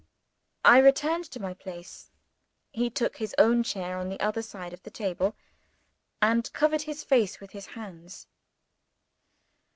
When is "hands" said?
7.77-8.25